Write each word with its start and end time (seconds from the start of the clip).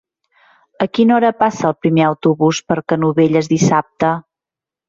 A 0.85 0.87
quina 0.97 1.13
hora 1.17 1.29
passa 1.43 1.67
el 1.69 1.77
primer 1.87 2.05
autobús 2.13 2.63
per 2.71 2.79
Canovelles 2.93 3.55
dissabte? 3.55 4.11